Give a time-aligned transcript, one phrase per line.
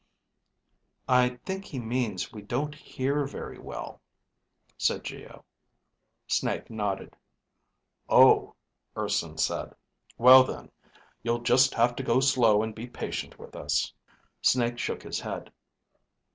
[1.07, 4.01] "I think he means we don't hear very well,"
[4.75, 5.45] said Geo.
[6.25, 7.15] Snake nodded.
[8.09, 8.55] "Oh,"
[8.97, 9.75] Urson said.
[10.17, 10.71] "Well, then
[11.21, 13.93] you'll just have to go slow and be patient with us."
[14.41, 15.53] Snake shook his head.